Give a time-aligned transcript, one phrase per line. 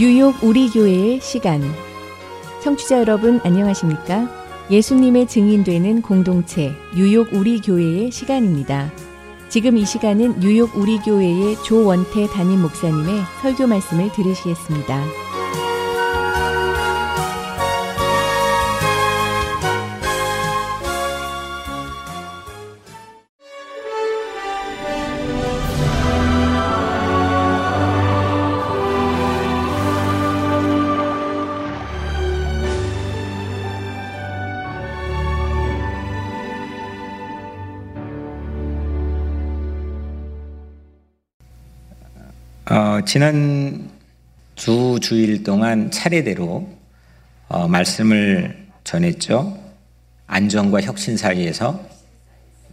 [0.00, 1.60] 뉴욕 우리 교회의 시간.
[2.62, 4.30] 청취자 여러분 안녕하십니까?
[4.70, 8.90] 예수님의 증인되는 공동체 뉴욕 우리 교회의 시간입니다.
[9.50, 15.04] 지금 이 시간은 뉴욕 우리 교회의 조원태 담임 목사님의 설교 말씀을 들으시겠습니다.
[43.12, 43.90] 지난
[44.54, 46.68] 주 주일 동안 차례대로
[47.48, 49.60] 어, 말씀을 전했죠.
[50.28, 51.84] 안정과 혁신 사이에서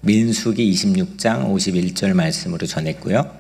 [0.02, 3.36] 민수기 26장 51절 말씀으로 전했고요.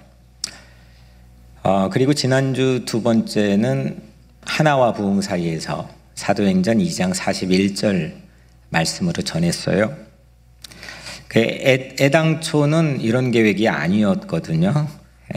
[1.61, 4.01] 어, 그리고 지난주 두 번째는
[4.41, 8.13] 하나와 부흥 사이에서 사도행전 2장 41절
[8.69, 9.95] 말씀으로 전했어요.
[11.27, 14.87] 그 애, 애당초는 이런 계획이 아니었거든요.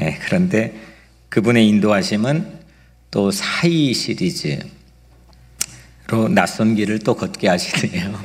[0.00, 0.88] 예, 그런데
[1.30, 2.60] 그분의 인도하심은
[3.10, 4.64] 또 사이 시리즈로
[6.28, 8.20] 낯선 길을 또 걷게 하시네요.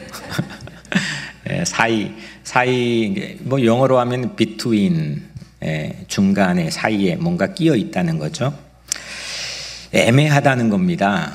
[1.52, 2.12] 예, 사이,
[2.44, 5.22] 사이, 뭐 영어로 하면 between,
[5.64, 8.52] 예, 중간에 사이에 뭔가 끼어 있다는 거죠.
[9.94, 11.32] 애매하다는 겁니다.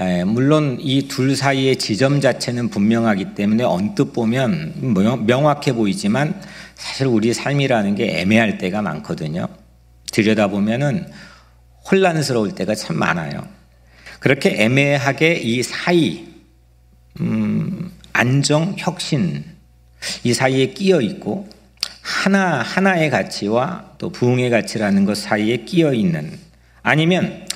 [0.00, 4.94] 예, 물론 이 둘 사이의 지점 자체는 분명하기 때문에 언뜻 보면
[5.26, 6.38] 명확해 보이지만
[6.74, 9.48] 사실 우리 삶이라는 게 애매할 때가 많거든요.
[10.16, 11.06] 들여다보면은
[11.90, 13.46] 혼란스러울 때가 참 많아요.
[14.18, 16.26] 그렇게 애매하게 이 사이,
[17.20, 19.44] 음, 안정, 혁신,
[20.24, 21.48] 이 사이에 끼어 있고,
[22.00, 26.38] 하나, 하나의 가치와 또 부흥의 가치라는 것 사이에 끼어 있는,
[26.82, 27.46] 아니면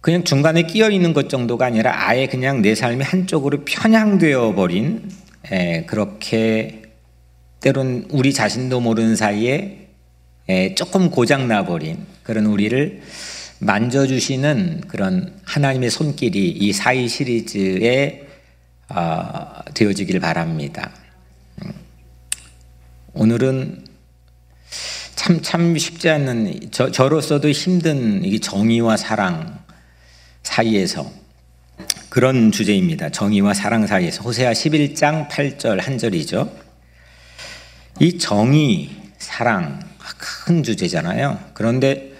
[0.00, 5.10] 그냥 중간에 끼어 있는 것 정도가 아니라 아예 그냥 내 삶이 한쪽으로 편향되어 버린,
[5.50, 6.82] 에, 그렇게
[7.60, 9.83] 때론 우리 자신도 모르는 사이에 예,
[10.76, 13.02] 조금 고장나 버린 그런 우리를
[13.60, 18.26] 만져주시는 그런 하나님의 손길이 이 사이 시리즈에
[18.88, 20.90] 어, 되어지길 바랍니다.
[21.62, 21.72] 음.
[23.14, 23.84] 오늘은
[25.14, 29.58] 참, 참 쉽지 않는, 저, 저로서도 힘든 이 정의와 사랑
[30.42, 31.10] 사이에서
[32.10, 33.08] 그런 주제입니다.
[33.08, 34.22] 정의와 사랑 사이에서.
[34.22, 36.54] 호세아 11장 8절 한 절이죠.
[38.00, 39.80] 이 정의, 사랑,
[40.46, 41.38] 큰 주제잖아요.
[41.52, 42.12] 그런데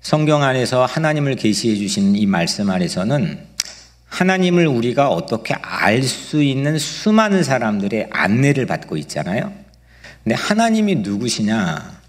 [0.00, 3.50] 성경 안에서 하나님을 계시해 주신 이 말씀 안에서는
[4.06, 9.52] 하나님을 우리가 어떻게 알 수 있는 수많은 사람들의 안내를 받고 있잖아요.
[10.22, 12.00] 근데 하나님이 누구시냐?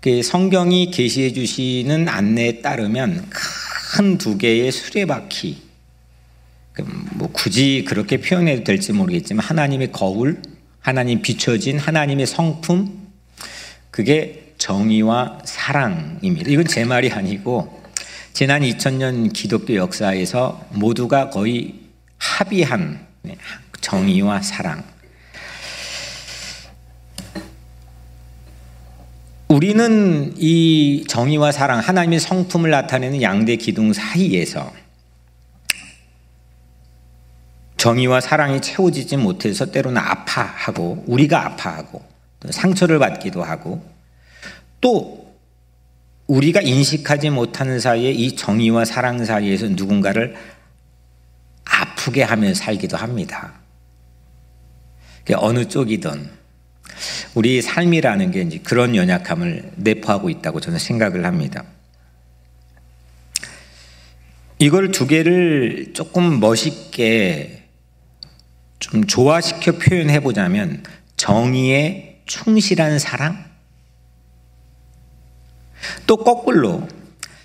[0.00, 5.62] 그 성경이 계시해 주시는 안내에 따르면 큰 두 개의 수레바퀴,
[6.72, 10.42] 그뭐 굳이 그렇게 표현해도 될지 모르겠지만 하나님의 거울,
[10.80, 13.06] 하나님 비춰진 하나님의 성품,
[13.90, 16.50] 그게 정의와 사랑입니다.
[16.50, 17.82] 이건 제 말이 아니고
[18.32, 21.74] 지난 2000년 기독교 역사에서 모두가 거의
[22.18, 23.36] 합의한 네,
[23.80, 24.84] 정의와 사랑.
[29.48, 34.72] 우리는 이 정의와 사랑, 하나님의 성품을 나타내는 양대 기둥 사이에서
[37.76, 42.02] 정의와 사랑이 채워지지 못해서 때로는 아파하고, 우리가 아파하고,
[42.50, 43.95] 상처를 받기도 하고,
[44.86, 45.34] 또
[46.28, 50.36] 우리가 인식하지 못하는 사이에 이 정의와 사랑 사이에서 누군가를
[51.64, 53.54] 아프게 하며 살기도 합니다.
[55.38, 56.30] 어느 쪽이든
[57.34, 61.64] 우리 삶이라는 게 이제 그런 연약함을 내포하고 있다고 저는 생각을 합니다.
[64.60, 67.64] 이걸 두 개를 조금 멋있게
[68.78, 70.84] 좀 조화시켜 표현해 보자면
[71.16, 73.55] 정의에 충실한 사랑,
[76.06, 76.86] 또 거꾸로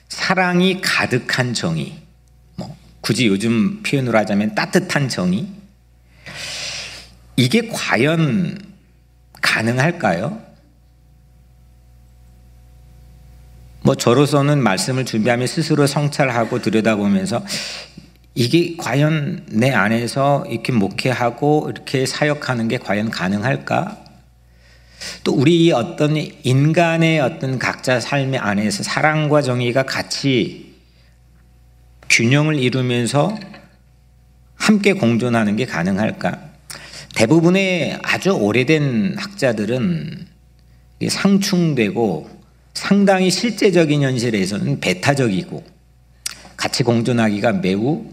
[0.09, 1.95] 사랑이 가득한 정의,
[2.55, 5.47] 뭐 굳이 요즘 표현으로 하자면 따뜻한 정의,
[7.35, 8.59] 이게 과연
[9.41, 10.41] 가능할까요?
[13.83, 17.43] 뭐 저로서는 말씀을 준비하며 스스로 성찰하고 들여다보면서
[18.35, 23.97] 이게 과연 내 안에서 이렇게 목회하고 이렇게 사역하는 게 과연 가능할까?
[25.23, 30.75] 또 우리 어떤 인간의 어떤 각자 삶의 안에서 사랑과 정의가 같이
[32.09, 33.37] 균형을 이루면서
[34.55, 36.51] 함께 공존하는 게 가능할까?
[37.15, 40.27] 대부분의 아주 오래된 학자들은
[41.09, 42.41] 상충되고
[42.73, 45.63] 상당히 실제적인 현실에서는 배타적이고
[46.55, 48.05] 같이 공존하기가 매우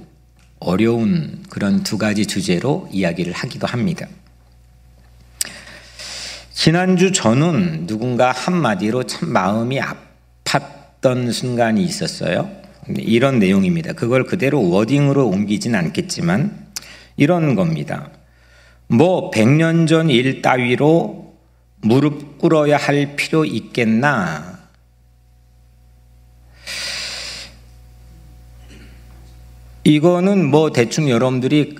[0.58, 4.08] 어려운 그런 두 가지 주제로 이야기를 하기도 합니다.
[6.58, 9.78] 지난주 저는 누군가 한마디로 참 마음이
[10.42, 12.50] 아팠던 순간이 있었어요.
[12.96, 13.92] 이런 내용입니다.
[13.92, 16.66] 그걸 그대로 워딩으로 옮기진 않겠지만
[17.16, 18.10] 이런 겁니다.
[18.88, 21.32] 뭐 100년 전 일 따위로
[21.80, 24.58] 무릎 꿇어야 할 필요 있겠나?
[29.84, 31.76] 이거는 뭐 대충 여러분들이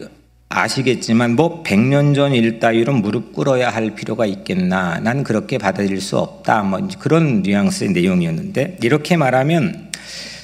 [0.59, 4.99] 아시겠지만 뭐 100년 전 일 따위로 무릎 꿇어야 할 필요가 있겠나?
[5.01, 6.63] 난 그렇게 받아들일 수 없다.
[6.63, 9.91] 뭐 그런 뉘앙스의 내용이었는데 이렇게 말하면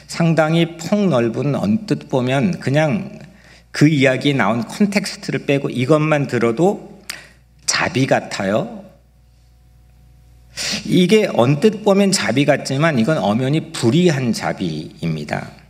[0.06, 3.18] 상당히 폭넓은 언뜻 보면 그냥
[3.70, 7.00] 그 이야기에 나온 context를 빼고 이것만 들어도
[7.66, 8.84] 자비 같아요.
[10.84, 15.63] 이게 언뜻 보면 자비 같지만 이건 엄연히 불의한 자비입니다.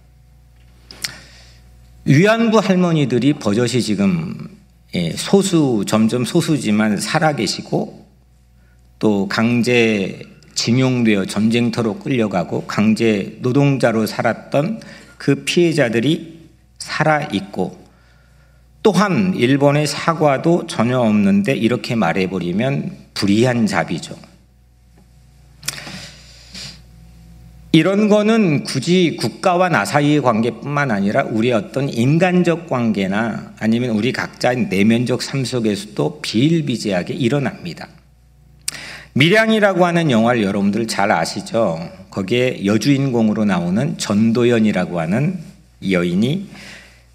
[2.06, 4.48] 위안부 할머니들이 버젓이 지금
[4.94, 8.06] 예, 소수 점점 소수지만 살아계시고
[8.98, 10.20] 또 강제
[10.54, 14.82] 징용되어 전쟁터로 끌려가고 강제 노동자로 살았던
[15.16, 16.48] 그 피해자들이
[16.78, 17.82] 살아 있고
[18.82, 24.14] 또한 일본의 사과도 전혀 없는데 이렇게 말해버리면 불이한 자비죠.
[27.74, 34.68] 이런 거는 굳이 국가와 나 사이의 관계뿐만 아니라 우리의 어떤 인간적 관계나 아니면 우리 각자의
[34.68, 37.88] 내면적 삶 속에서도 비일비재하게 일어납니다.
[39.14, 41.80] 밀양이라고 하는 영화를 여러분들 잘 아시죠?
[42.10, 45.36] 거기에 여주인공으로 나오는 전도연이라고 하는
[45.90, 46.48] 여인이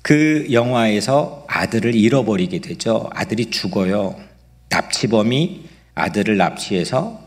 [0.01, 3.09] 그 영화에서 아들을 잃어버리게 되죠.
[3.13, 4.17] 아들이 죽어요.
[4.67, 7.21] 납치범이 아들을 납치해서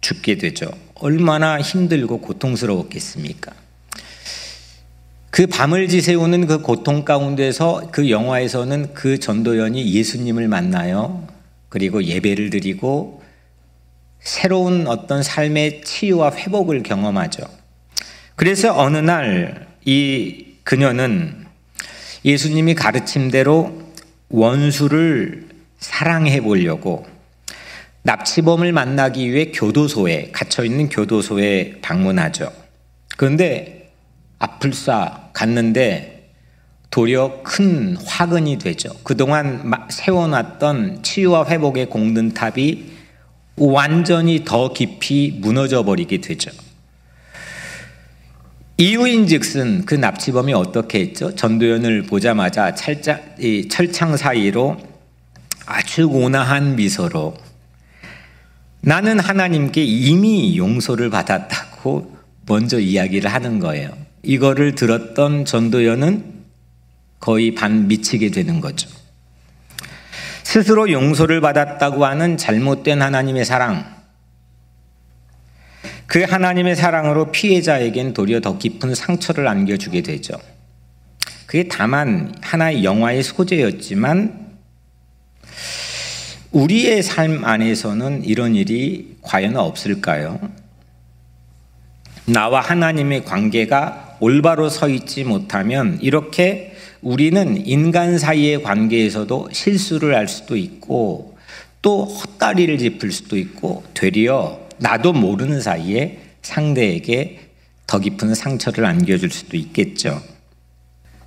[0.00, 0.70] 죽게 되죠.
[1.00, 3.52] 얼마나 힘들고 고통스러웠겠습니까?
[5.30, 11.26] 그 밤을 지새우는 그 고통 가운데서 그 영화에서는 그 전도연이 예수님을 만나요.
[11.68, 13.22] 그리고 예배를 드리고
[14.20, 17.44] 새로운 어떤 삶의 치유와 회복을 경험하죠.
[18.36, 21.46] 그래서 어느 날 이 그녀는
[22.24, 23.92] 예수님이 가르침대로
[24.28, 25.48] 원수를
[25.78, 27.06] 사랑해 보려고
[28.02, 32.50] 납치범을 만나기 위해 교도소에 갇혀 있는 교도소에 방문하죠.
[33.16, 33.92] 그런데
[34.38, 36.32] 앞을싸 갔는데
[36.90, 38.90] 도리어 큰 화근이 되죠.
[39.04, 42.84] 그동안 세워놨던 치유와 회복의 공든탑이
[43.56, 46.50] 완전히 더 깊이 무너져 버리게 되죠.
[48.78, 51.34] 이유인 즉슨 그 납치범이 어떻게 했죠?
[51.34, 54.78] 전도연을 보자마자 철창 사이로
[55.66, 57.36] 아주 온화한 미소로
[58.82, 62.16] 나는 하나님께 이미 용서를 받았다고
[62.46, 63.90] 먼저 이야기를 하는 거예요.
[64.22, 66.40] 이거를 들었던 전도연은
[67.20, 68.88] 거의 반 미치게 되는 거죠.
[70.42, 74.00] 스스로 용서를 받았다고 하는 잘못된 하나님의 사랑,
[76.06, 80.34] 그 하나님의 사랑으로 피해자에겐 도리어 더 깊은 상처를 안겨주게 되죠.
[81.46, 84.39] 그게 다만 하나의 영화의 소재였지만
[86.52, 90.40] 우리의 삶 안에서는 이런 일이 과연 없을까요?
[92.26, 100.56] 나와 하나님의 관계가 올바로 서 있지 못하면 이렇게 우리는 인간 사이의 관계에서도 실수를 할 수도
[100.56, 101.38] 있고
[101.82, 107.40] 또 헛다리를 짚을 수도 있고 되려 나도 모르는 사이에 상대에게
[107.86, 110.20] 더 깊은 상처를 안겨줄 수도 있겠죠.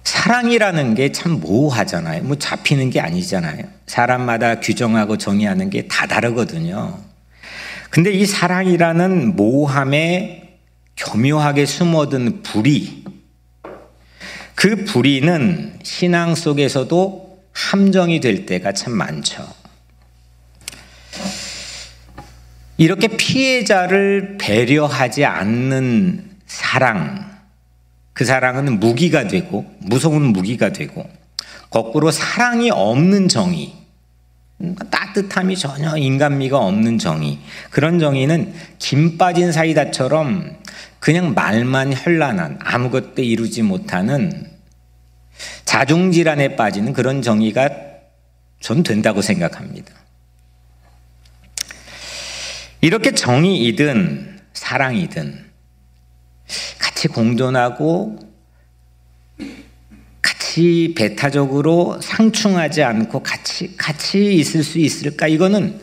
[0.03, 2.23] 사랑이라는 게 참 모호하잖아요.
[2.23, 3.63] 뭐 잡히는 게 아니잖아요.
[3.87, 6.99] 사람마다 규정하고 정의하는 게 다 다르거든요.
[7.89, 10.57] 근데 이 사랑이라는 모호함에
[10.97, 13.03] 교묘하게 숨어든 불이,
[14.55, 19.47] 그 불의는 신앙 속에서도 함정이 될 때가 참 많죠.
[22.77, 27.32] 이렇게 피해자를 배려하지 않는 사랑,
[28.13, 31.09] 그 사랑은 무기가 되고, 무서운 무기가 되고,
[31.69, 33.73] 거꾸로 사랑이 없는 정의,
[34.91, 37.39] 따뜻함이 전혀 인간미가 없는 정의,
[37.71, 40.57] 그런 정의는 김 빠진 사이다처럼
[40.99, 44.51] 그냥 말만 현란한, 아무것도 이루지 못하는
[45.65, 47.69] 자중질환에 빠지는 그런 정의가
[48.59, 49.91] 전 된다고 생각합니다.
[52.79, 55.51] 이렇게 정의이든 사랑이든
[57.03, 58.17] 같이 공존하고
[60.21, 65.27] 같이 배타적으로 상충하지 않고 같이 같이 있을 수 있을까?
[65.27, 65.81] 이거는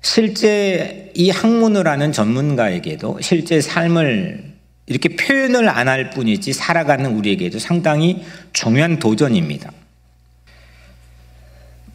[0.00, 4.52] 실제 이 학문을 하는 전문가에게도 실제 삶을
[4.86, 8.22] 이렇게 표현을 안 할 뿐이지 살아가는 우리에게도 상당히
[8.52, 9.72] 중요한 도전입니다.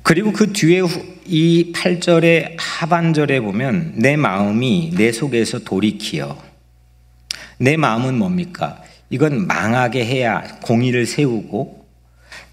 [0.04, 0.82] 그리고 그 뒤에
[1.26, 6.47] 이 8절의 하반절에 보면 내 마음이 내 속에서 돌이키어
[7.58, 8.82] 내 마음은 뭡니까?
[9.10, 11.86] 이건 망하게 해야 공의를 세우고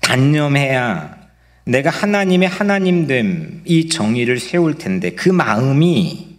[0.01, 1.17] 단념해야
[1.65, 6.37] 내가 하나님의 하나님됨 이 정의를 세울 텐데 그 마음이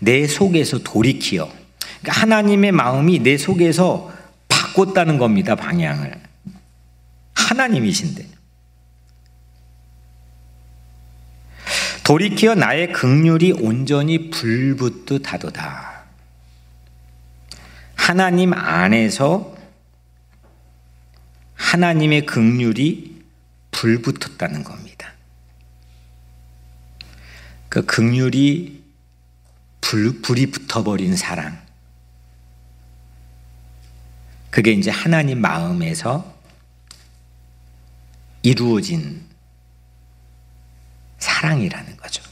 [0.00, 1.48] 내 속에서 돌이키어
[2.00, 4.12] 그러니까 하나님의 마음이 내 속에서
[4.48, 6.12] 바꿨다는 겁니다 방향을
[7.34, 8.34] 하나님이신데
[12.04, 15.93] 돌이키어 나의 극률이 온전히 불붙듯 하도다.
[18.06, 19.56] 하나님 안에서
[21.54, 23.24] 하나님의 극률이
[23.70, 25.10] 불붙었다는 겁니다.
[27.70, 28.84] 그 극률이
[29.80, 31.58] 불, 불이 붙어버린 사랑.
[34.50, 36.30] 그게 이제 하나님 마음에서
[38.42, 39.26] 이루어진
[41.16, 42.22] 사랑이라는 거죠.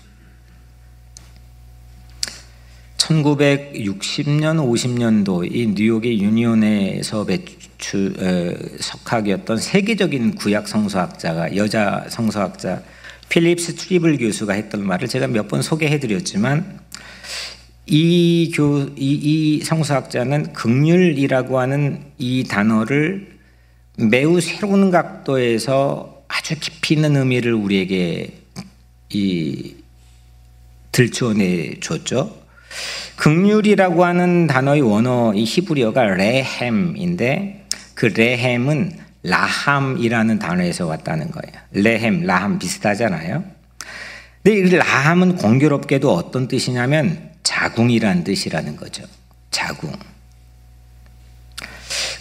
[3.03, 12.83] 1960년, 50년도 이 뉴욕의 유니온에서 배출 어, 석학이었던 세계적인 구약 성서학자가 여자 성서학자
[13.29, 16.81] 필리스 트리블 교수가 했던 말을 제가 몇 번 소개해 드렸지만
[17.87, 23.33] 이 교, 이, 이 성서학자는 긍휼이라고 하는 이 단어를
[23.97, 28.39] 매우 새로운 각도에서 아주 깊이 있는 의미를 우리에게
[29.11, 29.75] 이
[30.93, 32.42] 들추어내 줬죠.
[33.17, 41.53] 긍휼이라고 하는 단어의 원어 이 히브리어가 רחם인데 그 רחם은 라함이라는 단어에서 왔다는 거예요.
[41.73, 43.45] 레햄, 라함 비슷하잖아요.
[44.43, 49.05] 근데 이 라함은 공교롭게도 어떤 뜻이냐면 자궁이란 뜻이라는 거죠.
[49.51, 49.93] 자궁.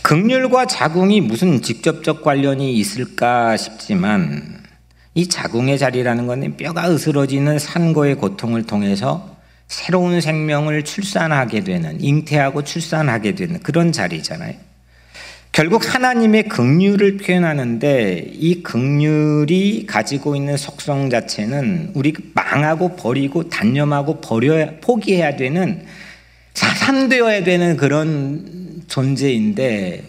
[0.04, 4.62] 극률과 자궁이 무슨 직접적 관련이 있을까 싶지만
[5.14, 9.31] 이 자궁의 자리라는 것은 뼈가 으스러지는 산고의 고통을 통해서
[9.72, 14.54] 새로운 생명을 출산하게 되는 잉태하고 출산하게 되는 그런 자리잖아요.
[15.54, 24.74] 결국 하나님의 극률을 표현하는데 이 극률이 가지고 있는 속성 자체는 우리 망하고 버리고 단념하고 버려
[24.82, 25.86] 포기해야 되는
[26.54, 30.04] 사산되어야 되는 그런 존재인데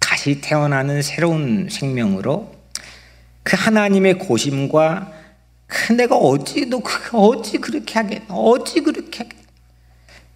[0.00, 2.54] 다시 태어나는 새로운 생명으로
[3.42, 5.15] 그 하나님의 고심과 그
[5.96, 9.36] 내가 어찌도 그 어찌 그렇게 하겠 어찌 그렇게 하겠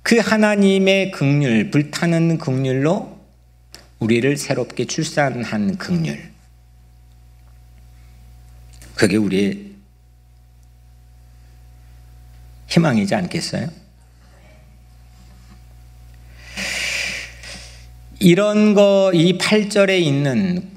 [0.03, 3.19] 그 하나님의 극률 불타는 극률로
[4.01, 6.19] 우리를 새롭게 출산한 극률
[8.95, 9.71] 그게 우리의
[12.69, 13.69] 희망이지 않겠어요?
[18.21, 20.71] 이런 거 이 8절에 있는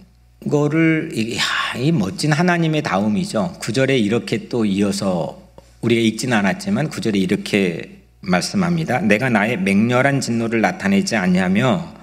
[0.50, 1.44] 거를 야,
[1.76, 3.58] 이 멋진 하나님의 다움이죠.
[3.60, 5.42] 구절에 이렇게 또 이어서
[5.82, 9.00] 우리가 읽지는 않았지만 구절에 이렇게 말씀합니다.
[9.00, 11.94] 내가 나의 맹렬한 진노를 나타내지 아니하며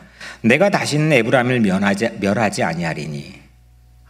[0.43, 3.41] 내가 다시는 에브라임을 멸하지, 멸하지 아니하리니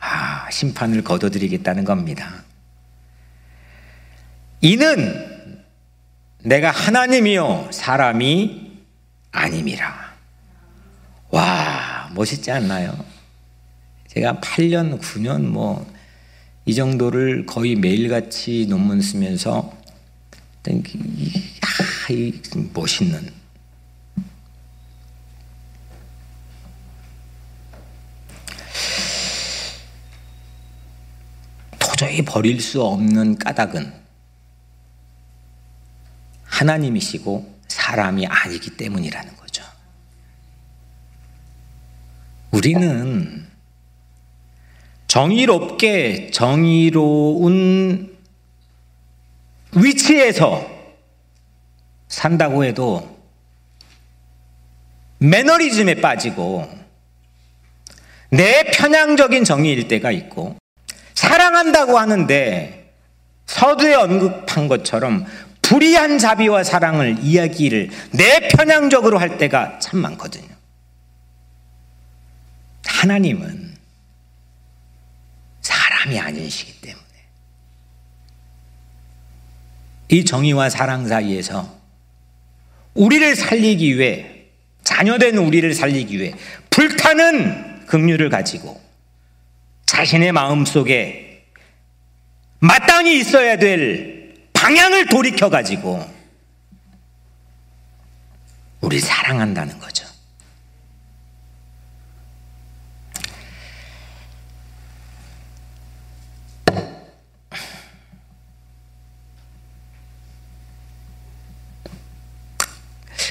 [0.01, 2.45] 아, 심판을 거둬들이겠다는 겁니다.
[4.61, 5.27] 이는
[6.43, 8.71] 내가 하나님이요 사람이
[9.33, 10.11] 아님이라.
[11.31, 13.10] 와, 멋있지 않나요?
[14.11, 16.01] 제가 8년, 9년 뭐
[16.71, 19.77] 이 정도를 거의 매일같이 논문 쓰면서
[20.63, 22.41] 아, 이
[22.73, 23.29] 멋있는
[31.79, 33.93] 도저히 버릴 수 없는 까닭은
[36.45, 39.65] 하나님이시고 사람이 아니기 때문이라는 거죠.
[42.51, 43.40] 우리는
[45.11, 48.17] 정의롭게 정의로운
[49.75, 50.65] 위치에서
[52.07, 53.19] 산다고 해도
[55.19, 56.71] 매너리즘에 빠지고
[58.31, 60.57] 내 편향적인 정의일 때가 있고
[61.15, 62.95] 사랑한다고 하는데
[63.47, 65.27] 서두에 언급한 것처럼
[65.61, 70.47] 불의한 자비와 사랑을 이야기를 내 편향적으로 할 때가 참 많거든요.
[72.87, 73.70] 하나님은
[76.01, 77.05] 사람이 아니시기 때문에
[80.09, 81.79] 이 정의와 사랑 사이에서
[82.95, 84.45] 우리를 살리기 위해
[84.83, 86.35] 자녀된 우리를 살리기 위해
[86.71, 88.81] 불타는 긍휼을 가지고
[89.87, 91.45] 자신의 마음 속에
[92.61, 96.09] 마땅히 있어야 될 방향을 돌이켜 가지고
[98.81, 100.10] 우리 사랑한다는 거죠.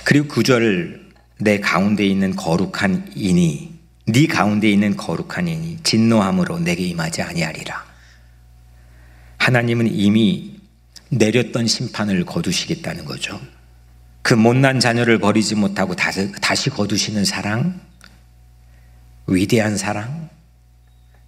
[0.09, 7.21] 그리고 구절 내 가운데 있는 거룩한 인이 네 가운데 있는 거룩한 인이 진노함으로 내게 임하지
[7.21, 7.85] 아니하리라.
[9.37, 10.59] 하나님은 이미
[11.09, 13.39] 내렸던 심판을 거두시겠다는 거죠.
[14.23, 17.79] 그 못난 자녀를 버리지 못하고 다시, 다시 거두시는 사랑,
[19.27, 20.31] 위대한 사랑,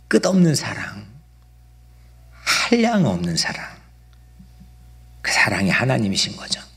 [0.08, 1.06] 끝없는 사랑,
[2.72, 3.64] 한량 없는 사랑.
[5.22, 6.71] 그 사랑이 하나님이신 거죠.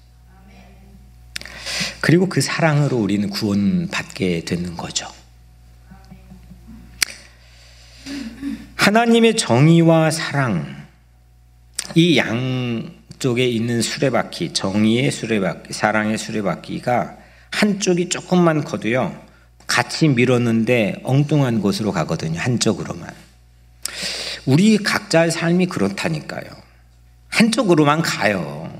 [2.04, 5.08] 그리고 그 사랑으로 우리는 구원받게 되는 거죠.
[8.76, 10.84] 하나님의 정의와 사랑,
[11.94, 17.16] 이 양쪽에 있는 수레바퀴, 정의의 수레바퀴, 사랑의 수레바퀴가
[17.52, 19.18] 한쪽이 조금만 커도요,
[19.66, 23.08] 같이 밀었는데 엉뚱한 곳으로 가거든요, 한쪽으로만.
[24.44, 26.50] 우리 각자의 삶이 그렇다니까요.
[27.28, 28.73] 한쪽으로만 가요.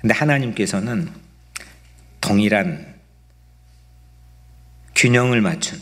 [0.00, 1.10] 근데 하나님께서는
[2.20, 2.94] 동일한
[4.94, 5.80] 균형을 맞춘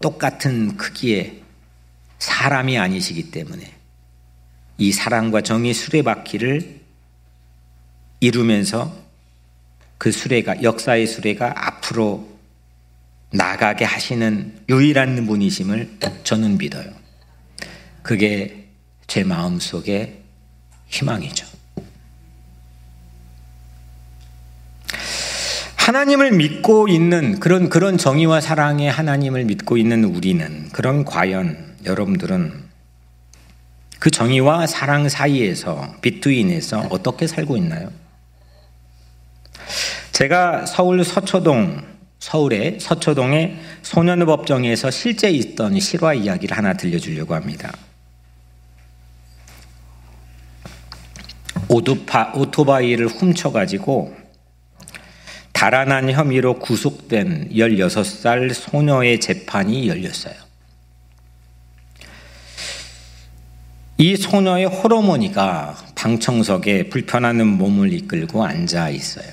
[0.00, 1.42] 똑같은 크기의
[2.18, 3.72] 사람이 아니시기 때문에
[4.78, 6.80] 이 사랑과 정의 수레바퀴를
[8.20, 9.04] 이루면서
[9.98, 12.36] 그 수레가 역사의 수레가 앞으로
[13.32, 16.92] 나가게 하시는 유일한 분이심을 저는 믿어요.
[18.02, 18.68] 그게
[19.06, 20.22] 제 마음 속의
[20.88, 21.55] 희망이죠.
[25.86, 32.64] 하나님을 믿고 있는 그런 그런 정의와 사랑의 하나님을 믿고 있는 우리는 그런 과연 여러분들은
[34.00, 37.92] 그 정의와 사랑 사이에서 비트윈에서 어떻게 살고 있나요?
[40.10, 41.84] 제가 서울 서초동
[42.18, 47.72] 서울의 서초동의 소년법정에서 실제 있던 실화 이야기를 하나 들려주려고 합니다.
[51.68, 54.25] 오토파, 오토바이를 훔쳐가지고
[55.56, 60.34] 달아난 혐의로 구속된 16살 소녀의 재판이 열렸어요.
[63.96, 69.32] 이 소녀의 호르몬이가 방청석에 불편하는 몸을 이끌고 앉아 있어요.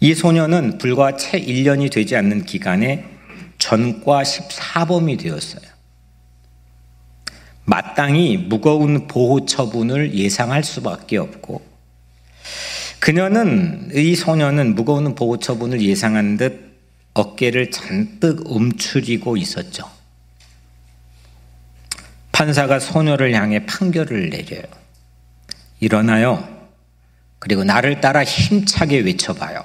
[0.00, 3.04] 이 소녀는 불과 채 1년이 되지 않는 기간에
[3.58, 5.70] 전과 14범이 되었어요.
[7.64, 11.68] 마땅히 무거운 보호 처분을 예상할 수밖에 없고
[13.00, 16.68] 그녀는 이 소녀는 무거운 보호 처분을 예상한 듯
[17.14, 19.88] 어깨를 잔뜩 움츠리고 있었죠.
[22.32, 24.62] 판사가 소녀를 향해 판결을 내려요.
[25.80, 26.56] 일어나요.
[27.38, 29.64] 그리고 나를 따라 힘차게 외쳐봐요.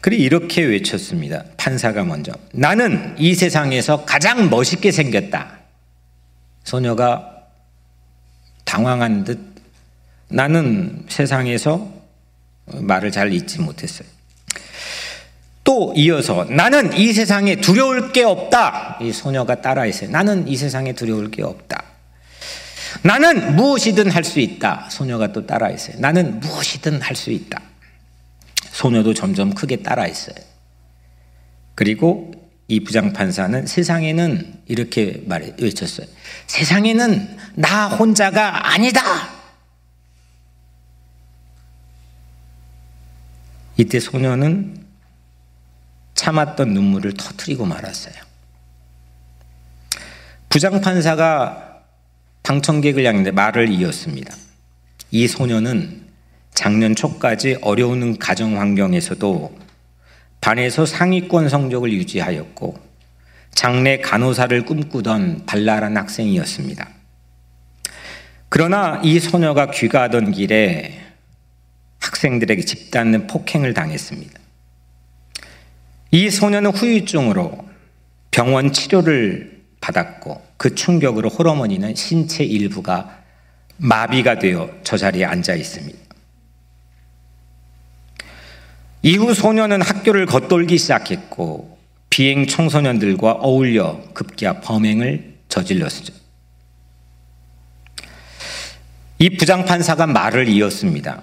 [0.00, 1.44] 그리고 이렇게 외쳤습니다.
[1.56, 2.32] 판사가 먼저.
[2.52, 5.58] 나는 이 세상에서 가장 멋있게 생겼다.
[6.62, 7.46] 소녀가
[8.64, 9.57] 당황한 듯
[10.28, 11.90] 나는 세상에서
[12.66, 14.08] 말을 잘 잊지 못했어요.
[15.64, 18.98] 또 이어서 나는 이 세상에 두려울 게 없다.
[19.02, 20.10] 이 소녀가 따라했어요.
[20.10, 21.82] 나는 이 세상에 두려울 게 없다.
[23.02, 24.88] 나는 무엇이든 할 수 있다.
[24.90, 25.96] 소녀가 또 따라했어요.
[26.00, 27.60] 나는 무엇이든 할 수 있다.
[28.72, 30.36] 소녀도 점점 크게 따라했어요.
[31.74, 32.32] 그리고
[32.66, 36.06] 이 부장판사는 세상에는 이렇게 말해 외쳤어요.
[36.46, 39.37] 세상에는 나 혼자가 아니다.
[43.78, 44.76] 이때 소녀는
[46.14, 48.14] 참았던 눈물을 터트리고 말았어요.
[50.48, 51.84] 부장판사가
[52.42, 54.34] 방청객을 향해 말을 이었습니다.
[55.12, 56.08] 이 소녀는
[56.52, 59.56] 작년 초까지 어려운 가정 환경에서도
[60.40, 62.76] 반에서 상위권 성적을 유지하였고
[63.54, 66.88] 장래 간호사를 꿈꾸던 발랄한 학생이었습니다.
[68.48, 71.07] 그러나 이 소녀가 귀가하던 길에
[72.00, 74.38] 학생들에게 집단는 폭행을 당했습니다.
[76.10, 77.66] 이 소녀는 후유증으로
[78.30, 83.22] 병원 치료를 받았고 그 충격으로 호르몬이는 신체 일부가
[83.76, 85.98] 마비가 되어 저 자리에 앉아 있습니다.
[89.02, 91.78] 이후 소녀는 학교를 겉돌기 시작했고
[92.10, 96.12] 비행 청소년들과 어울려 급기야 범행을 저질렀죠.
[99.20, 101.22] 이 부장판사가 말을 이었습니다.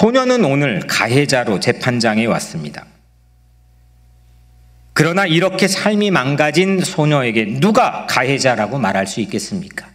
[0.00, 2.86] 소녀는 오늘 가해자로 재판장에 왔습니다.
[4.94, 9.90] 그러나 이렇게 삶이 망가진 소녀에게 누가 가해자라고 말할 수 있겠습니까?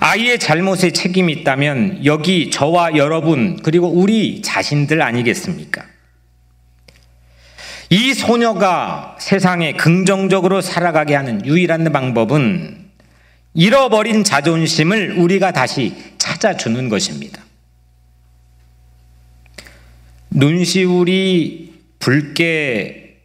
[0.00, 5.84] 아이의 잘못에 책임이 있다면 여기 저와 여러분 그리고 우리 자신들 아니겠습니까?
[7.90, 12.86] 이 소녀가 세상에 긍정적으로 살아가게 하는 유일한 방법은
[13.52, 17.45] 잃어버린 자존심을 우리가 다시 찾아주는 것입니다.
[20.36, 23.22] 눈시울이 붉게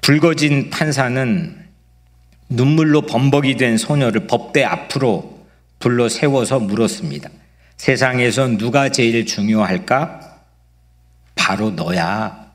[0.00, 1.64] 붉어진 판사는
[2.48, 5.46] 눈물로 범벅이 된 소녀를 법대 앞으로
[5.78, 7.30] 불러 세워서 물었습니다.
[7.76, 10.40] 세상에서 누가 제일 중요할까?
[11.36, 12.50] 바로 너야.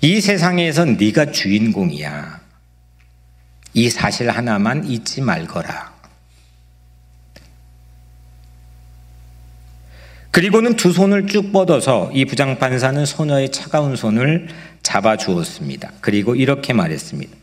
[0.00, 2.40] 이 세상에서 네가 주인공이야.
[3.74, 5.95] 이 사실 하나만 잊지 말거라.
[10.36, 14.48] 그리고는 두 손을 쭉 뻗어서 이 부장판사는 소녀의 차가운 손을
[14.82, 15.92] 잡아 주었습니다.
[16.02, 17.34] 그리고 이렇게 말했습니다.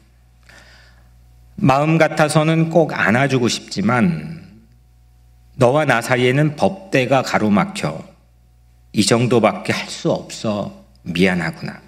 [1.55, 4.43] 마음 같아서는 꼭 안아주고 싶지만
[5.55, 7.99] 너와 나 사이에는 법대가 가로막혀
[8.91, 11.81] 이 정도밖에 할 수 없어 미안하구나.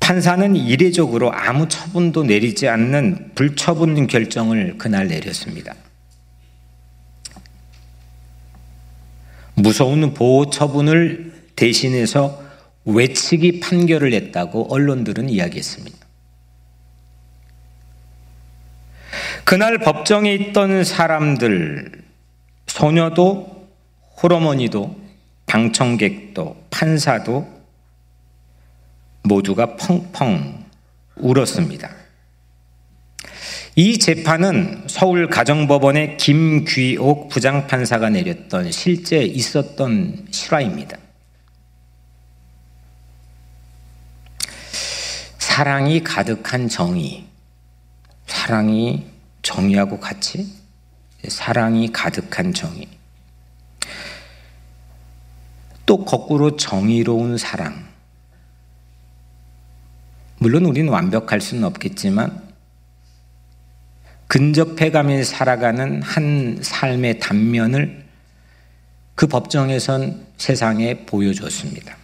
[0.00, 5.74] 판사는 이례적으로 아무 처분도 내리지 않는 불처분 결정을 그날 내렸습니다.
[9.70, 12.42] 무서운 보호 처분을 대신해서
[12.86, 15.96] 외치기 판결을 냈다고 언론들은 이야기했습니다.
[19.44, 22.02] 그날 법정에 있던 사람들,
[22.66, 23.68] 소녀도,
[24.20, 24.96] 호러머니도,
[25.46, 27.46] 방청객도, 판사도
[29.22, 30.64] 모두가 펑펑
[31.14, 31.99] 울었습니다.
[33.82, 40.98] 이 재판은 서울 가정법원의 김귀옥 부장판사가 내렸던 실제 있었던 실화입니다.
[45.38, 47.24] 사랑이 가득한 정의,
[48.26, 49.06] 사랑이
[49.40, 50.52] 정의하고 같이
[51.26, 52.86] 사랑이 가득한 정의.
[55.86, 57.88] 또 거꾸로 정의로운 사랑.
[60.36, 62.49] 물론 우리는 완벽할 수는 없겠지만
[64.30, 68.04] 근접해가며 살아가는 한 삶의 단면을
[69.16, 71.96] 그 법정에선 세상에 보여줬습니다.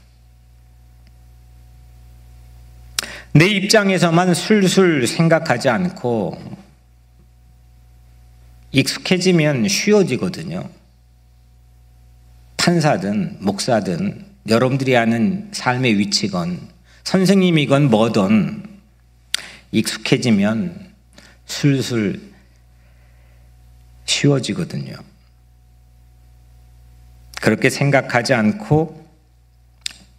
[3.33, 6.37] 내 입장에서만 술술 생각하지 않고
[8.73, 10.69] 익숙해지면 쉬워지거든요.
[12.57, 16.59] 판사든 목사든 여러분들이 아는 삶의 위치건
[17.05, 18.65] 선생님이건 뭐든
[19.71, 20.86] 익숙해지면
[21.47, 22.21] 술술
[24.05, 24.95] 쉬워지거든요.
[27.41, 29.07] 그렇게 생각하지 않고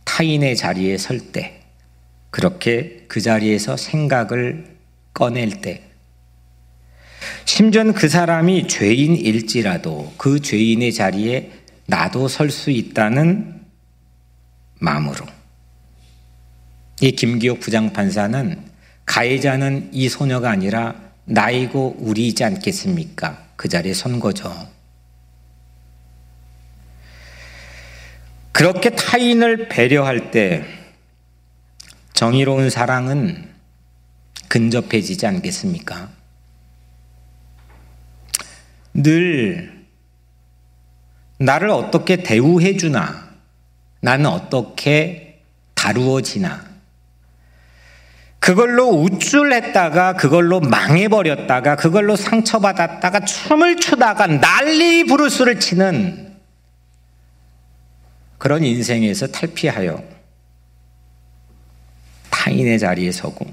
[0.06, 1.62] 타인의 자리에 설 때,
[2.30, 4.78] 그렇게 그 자리에서 생각을
[5.14, 5.84] 꺼낼 때,
[7.46, 11.52] 심지어 그 사람이 죄인일지라도 그 죄인의 자리에
[11.88, 13.62] 나도 설 수 있다는
[14.80, 15.26] 마음으로.
[17.02, 18.64] 이 김기옥 부장판사는
[19.06, 23.46] 가해자는 이 소녀가 아니라 나이고 우리이지 않겠습니까?
[23.58, 24.70] 그 자리에 선 거죠.
[28.54, 30.66] 그렇게 타인을 배려할 때
[32.14, 33.54] 정의로운 사랑은
[34.48, 36.10] 근접해지지 않겠습니까?
[38.94, 39.86] 늘
[41.40, 43.30] 나를 어떻게 대우해 주나,
[44.00, 45.44] 나는 어떻게
[45.76, 46.66] 다루어지나,
[48.48, 56.34] 그걸로 우쭐했다가 그걸로 망해버렸다가 그걸로 상처받았다가 춤을 추다가 난리 부르스를 치는
[58.38, 60.02] 그런 인생에서 탈피하여
[62.30, 63.46] 타인의 자리에 서고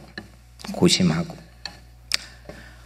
[0.71, 1.37] 고심하고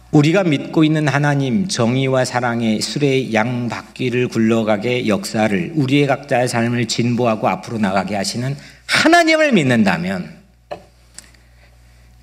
[0.09, 7.77] 우리가 믿고 있는 하나님 정의와 사랑의 수레의 양바퀴를 굴러가게 역사를 우리의 각자의 삶을 진보하고 앞으로
[7.77, 10.38] 나가게 하시는 하나님을 믿는다면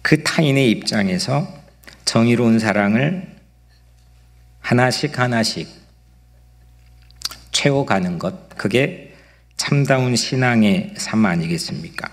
[0.07, 1.53] 그 타인의 입장에서
[2.05, 3.27] 정의로운 사랑을
[4.61, 5.69] 하나씩 하나씩
[7.51, 9.17] 채워가는 것, 그게
[9.57, 12.09] 참다운 신앙의 삶 아니겠습니까?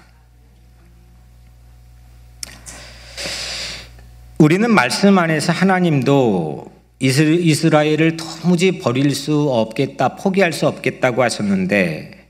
[4.39, 12.27] 우리는 말씀 안에서 하나님도 이스라엘을 도무지 버릴 수 없겠다, 포기할 수 없겠다고 하셨는데,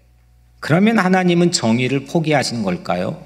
[0.60, 3.26] 그러면 하나님은 정의를 포기하신 걸까요?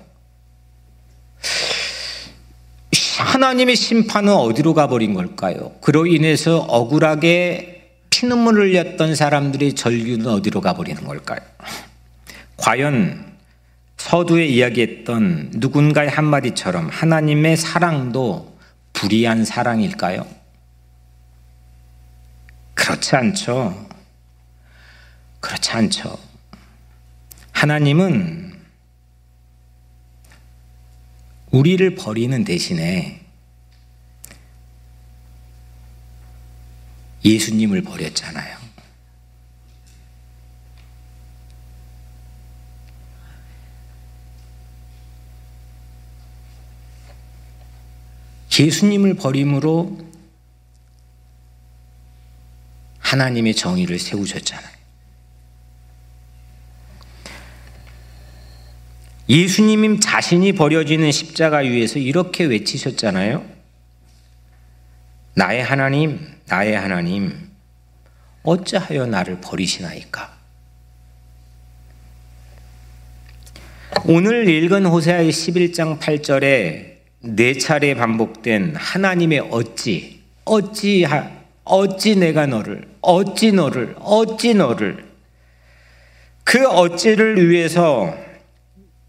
[3.37, 5.71] 하나님의 심판은 어디로 가버린 걸까요?
[5.81, 11.39] 그로 인해서 억울하게 피눈물을 흘렸던 사람들의 절규는 어디로 가버리는 걸까요?
[12.57, 13.37] 과연
[13.97, 18.57] 서두에 이야기했던 누군가의 한마디처럼 하나님의 사랑도
[18.93, 20.25] 불의한 사랑일까요?
[22.73, 23.87] 그렇지 않죠.
[25.41, 26.17] 그렇지 않죠.
[27.51, 28.53] 하나님은
[31.51, 33.26] 우리를 버리는 대신에
[37.27, 38.57] 예수님을 버렸잖아요.
[48.57, 49.99] 예수님을 버림으로
[52.99, 54.77] 하나님의 정의를 세우셨잖아요.
[59.29, 63.45] 예수님 자신이 버려지는 십자가 위에서 이렇게 외치셨잖아요.
[65.35, 67.49] 나의 하나님, 나의 하나님,
[68.43, 70.37] 어찌하여 나를 버리시나이까?
[74.05, 81.05] 오늘 읽은 호세아의 11장 8절에 네 차례 반복된 하나님의 어찌, 어찌,
[81.65, 85.05] 어찌 내가 너를, 어찌 너를, 어찌 너를,
[86.45, 88.15] 그 어찌를 위해서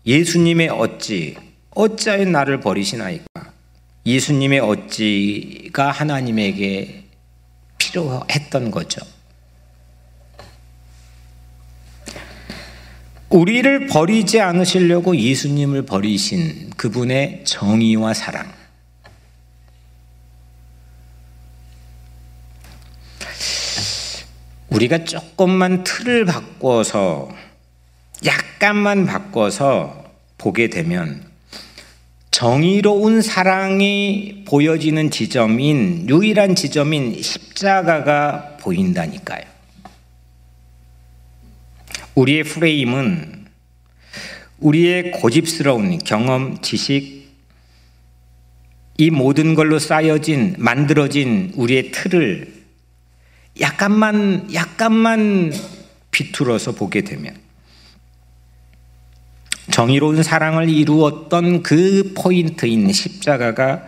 [0.05, 1.37] 예수님의 어찌,
[1.71, 3.53] 어찌하여 나를 버리시나이까?
[4.05, 7.08] 예수님의 어찌가 하나님에게
[7.89, 9.01] 필요했던 거죠.
[13.31, 18.51] 우리를 버리지 않으시려고 예수님을 버리신 그분의 정의와 사랑.
[24.71, 27.29] 우리가 조금만 틀을 바꿔서
[28.25, 30.05] 약간만 바꿔서
[30.39, 31.29] 보게 되면
[32.31, 39.43] 정의로운 사랑이 보여지는 지점인 유일한 지점인 십자가가 보인다니까요.
[42.15, 43.47] 우리의 프레임은
[44.59, 47.29] 우리의 고집스러운 경험, 지식,
[48.99, 52.53] 이 모든 걸로 쌓여진, 만들어진 우리의 틀을
[53.61, 55.53] 약간만, 약간만
[56.11, 57.48] 비틀어서 보게 되면
[59.71, 63.85] 정의로운 사랑을 이루었던 그 포인트인 십자가가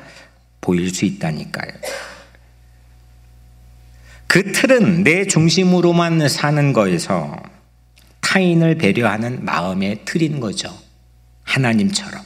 [0.61, 1.73] 보일 수 있다니까요.
[4.27, 7.37] 그 틀은 내 중심으로만 사는 거에서
[8.21, 10.73] 타인을 배려하는 마음의 틀인 거죠.
[11.43, 12.23] 하나님처럼.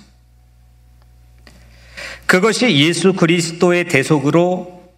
[2.26, 4.92] 그것이 예수 그리스도의 대속으로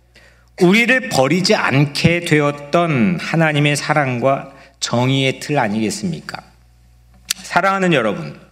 [0.63, 6.43] 우리를 버리지 않게 되었던 하나님의 사랑과 정의의 틀 아니겠습니까?
[7.37, 8.46] 사랑하는 여러분,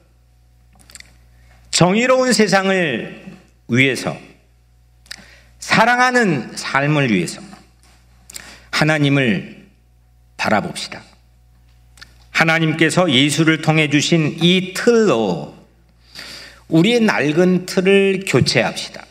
[1.74, 3.24] 정의로운 세상을
[3.66, 4.16] 위해서,
[5.58, 7.42] 사랑하는 삶을 위해서
[8.70, 9.66] 하나님을
[10.36, 11.02] 바라봅시다.
[12.30, 15.52] 하나님께서 예수를 통해 주신 이 틀로
[16.68, 19.04] 우리의 낡은 틀을 교체합시다.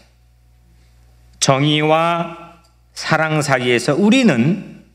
[1.41, 2.61] 정의와
[2.93, 4.85] 사랑 사이에서 우리는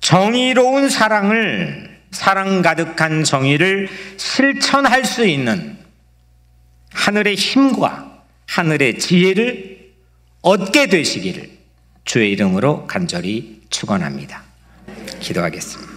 [0.00, 5.79] 정의로운 사랑을, 사랑 가득한 정의를 실천할 수 있는
[6.92, 9.92] 하늘의 힘과 하늘의 지혜를
[10.42, 11.50] 얻게 되시기를
[12.04, 14.42] 주의 이름으로 간절히 축원합니다.
[15.20, 15.92] 기도하겠습니다.